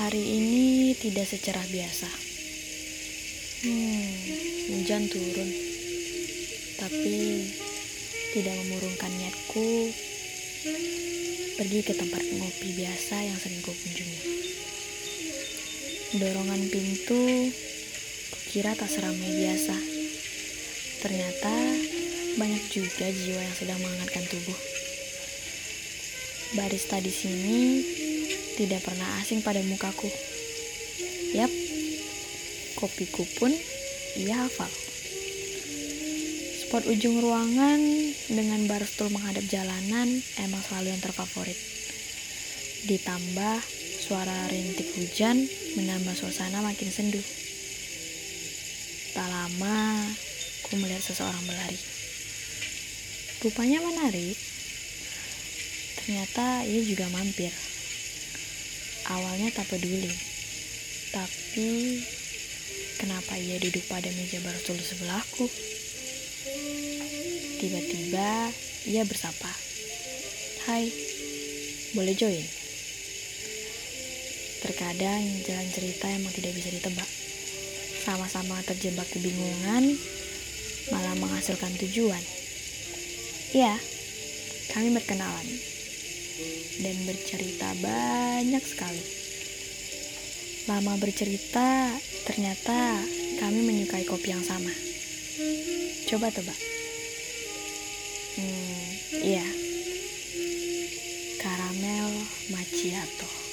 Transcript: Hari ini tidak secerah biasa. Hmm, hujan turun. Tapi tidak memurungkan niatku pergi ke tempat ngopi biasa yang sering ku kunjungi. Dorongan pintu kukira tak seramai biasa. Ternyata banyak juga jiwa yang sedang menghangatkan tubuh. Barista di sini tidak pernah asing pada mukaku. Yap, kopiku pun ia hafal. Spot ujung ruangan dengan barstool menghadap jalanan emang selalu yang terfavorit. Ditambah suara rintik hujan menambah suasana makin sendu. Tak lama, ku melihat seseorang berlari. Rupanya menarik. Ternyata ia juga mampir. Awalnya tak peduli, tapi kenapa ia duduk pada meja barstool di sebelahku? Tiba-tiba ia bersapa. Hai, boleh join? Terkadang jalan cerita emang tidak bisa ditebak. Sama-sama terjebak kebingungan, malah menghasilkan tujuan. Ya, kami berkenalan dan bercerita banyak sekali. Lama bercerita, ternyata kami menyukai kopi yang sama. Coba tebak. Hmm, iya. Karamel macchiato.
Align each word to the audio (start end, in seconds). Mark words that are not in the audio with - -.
Hari 0.00 0.16
ini 0.16 0.96
tidak 0.96 1.28
secerah 1.28 1.60
biasa. 1.68 2.08
Hmm, 3.68 4.08
hujan 4.72 5.04
turun. 5.12 5.50
Tapi 6.80 7.44
tidak 8.32 8.56
memurungkan 8.64 9.12
niatku 9.12 9.92
pergi 11.60 11.80
ke 11.84 11.92
tempat 11.92 12.24
ngopi 12.32 12.80
biasa 12.80 13.28
yang 13.28 13.36
sering 13.36 13.60
ku 13.60 13.76
kunjungi. 13.76 14.20
Dorongan 16.16 16.62
pintu 16.72 17.52
kukira 18.32 18.72
tak 18.72 18.88
seramai 18.88 19.28
biasa. 19.36 19.76
Ternyata 21.04 21.54
banyak 22.40 22.64
juga 22.72 23.04
jiwa 23.04 23.40
yang 23.44 23.52
sedang 23.52 23.76
menghangatkan 23.84 24.24
tubuh. 24.32 24.56
Barista 26.56 26.96
di 27.04 27.12
sini 27.12 27.60
tidak 28.56 28.80
pernah 28.82 29.06
asing 29.22 29.44
pada 29.44 29.60
mukaku. 29.62 30.10
Yap, 31.36 31.50
kopiku 32.80 33.22
pun 33.38 33.52
ia 34.18 34.46
hafal. 34.46 34.70
Spot 36.66 36.86
ujung 36.86 37.18
ruangan 37.18 37.82
dengan 38.30 38.66
barstool 38.70 39.10
menghadap 39.10 39.42
jalanan 39.50 40.06
emang 40.38 40.62
selalu 40.62 40.94
yang 40.94 41.02
terfavorit. 41.02 41.58
Ditambah 42.86 43.58
suara 44.00 44.46
rintik 44.50 44.90
hujan 44.98 45.46
menambah 45.78 46.14
suasana 46.18 46.62
makin 46.62 46.90
sendu. 46.90 47.22
Tak 49.14 49.26
lama, 49.26 50.06
ku 50.66 50.78
melihat 50.78 51.02
seseorang 51.02 51.42
berlari. 51.46 51.78
Rupanya 53.42 53.82
menarik. 53.82 54.38
Ternyata 55.98 56.62
ia 56.66 56.80
juga 56.86 57.10
mampir. 57.10 57.69
Awalnya 59.10 59.50
tak 59.50 59.66
peduli, 59.66 60.14
tapi 61.10 61.98
kenapa 63.02 63.34
ia 63.34 63.58
duduk 63.58 63.82
pada 63.90 64.06
meja 64.14 64.38
barstool 64.38 64.78
di 64.78 64.86
sebelahku? 64.86 65.50
Tiba-tiba 67.58 68.54
ia 68.86 69.02
bersapa. 69.02 69.50
Hai, 70.70 70.94
boleh 71.98 72.14
join? 72.14 72.46
Terkadang 74.62 75.22
jalan 75.42 75.68
cerita 75.74 76.06
emang 76.06 76.30
tidak 76.30 76.54
bisa 76.54 76.70
ditebak. 76.70 77.10
Sama-sama 78.06 78.62
terjebak 78.62 79.10
kebingungan, 79.10 79.98
malah 80.94 81.18
menghasilkan 81.18 81.74
tujuan. 81.82 82.22
Ya, 83.50 83.74
kami 84.70 84.94
berkenalan 84.94 85.79
dan 86.80 86.96
bercerita 87.04 87.68
banyak 87.82 88.64
sekali. 88.64 89.02
Lama 90.68 90.94
bercerita, 91.00 91.92
ternyata 92.28 93.02
kami 93.42 93.60
menyukai 93.66 94.06
kopi 94.06 94.30
yang 94.30 94.44
sama. 94.44 94.70
Coba 96.06 96.30
tebak. 96.30 96.58
Hmm, 98.38 98.88
iya. 99.24 99.46
Karamel 101.42 102.08
macchiato. 102.54 103.49